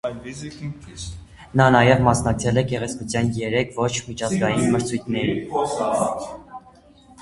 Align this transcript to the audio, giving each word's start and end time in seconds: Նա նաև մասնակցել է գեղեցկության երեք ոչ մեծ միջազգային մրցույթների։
Նա 1.61 1.67
նաև 1.75 2.01
մասնակցել 2.09 2.59
է 2.63 2.65
գեղեցկության 2.73 3.31
երեք 3.43 3.77
ոչ 3.79 3.93
մեծ 3.93 4.09
միջազգային 4.11 4.69
մրցույթների։ 4.77 5.41